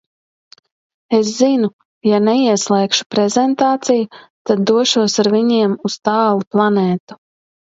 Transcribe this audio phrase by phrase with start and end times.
[1.17, 1.69] Es zinu–
[2.11, 4.09] ja neieslēgšu prezentāciju,
[4.51, 7.21] tad došos ar viņiem uz tālu planētu.